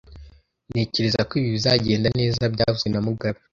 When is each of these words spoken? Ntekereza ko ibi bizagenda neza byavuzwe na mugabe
Ntekereza 0.71 1.19
ko 1.27 1.31
ibi 1.39 1.49
bizagenda 1.55 2.07
neza 2.19 2.41
byavuzwe 2.53 2.87
na 2.89 2.99
mugabe 3.07 3.39